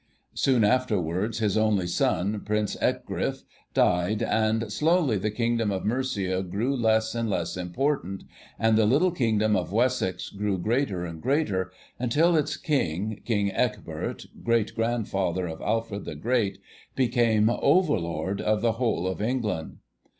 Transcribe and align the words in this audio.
Soon 0.33 0.63
afterwards 0.63 1.37
his 1.37 1.55
only 1.55 1.85
son, 1.85 2.39
Prince 2.43 2.75
Ecgfrith, 2.77 3.43
died, 3.75 4.23
and 4.23 4.73
slowly 4.73 5.15
the 5.15 5.29
Kingdom 5.29 5.69
of 5.69 5.85
Mercia 5.85 6.41
grew 6.41 6.75
less 6.75 7.13
and 7.13 7.29
less 7.29 7.55
important, 7.55 8.23
and 8.57 8.75
the 8.79 8.87
little 8.87 9.11
Kingdom 9.11 9.55
of 9.55 9.71
Wessex 9.71 10.31
grew 10.31 10.57
greater 10.57 11.05
and 11.05 11.21
greater, 11.21 11.71
until 11.99 12.35
its 12.35 12.57
King, 12.57 13.21
King 13.25 13.51
Ecgbert, 13.51 14.25
great 14.43 14.73
grandfather 14.73 15.45
of 15.47 15.61
Alfred 15.61 16.05
the 16.05 16.15
Great, 16.15 16.57
became 16.95 17.47
'Overlord' 17.47 18.41
of 18.41 18.61
the 18.63 18.71
whole 18.81 19.05
of 19.05 19.21
England. 19.21 19.77